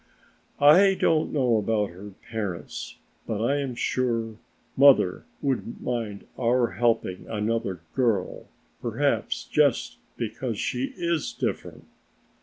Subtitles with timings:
[0.59, 1.91] "I don't know about
[2.31, 2.95] parents,
[3.27, 4.35] but I am sure
[4.75, 8.47] mother wouldn't mind our helping another girl,
[8.81, 11.85] perhaps just because she is different."